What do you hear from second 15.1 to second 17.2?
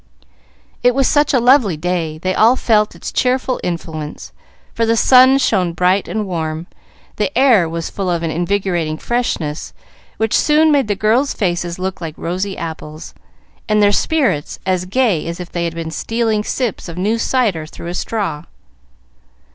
as if they had been stealing sips of new